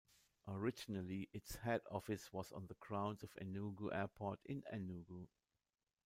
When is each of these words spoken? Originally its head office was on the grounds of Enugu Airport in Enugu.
Originally 0.47 1.29
its 1.31 1.57
head 1.57 1.81
office 1.91 2.33
was 2.33 2.51
on 2.53 2.65
the 2.65 2.73
grounds 2.79 3.21
of 3.21 3.29
Enugu 3.39 3.93
Airport 3.93 4.39
in 4.45 4.63
Enugu. 4.73 5.27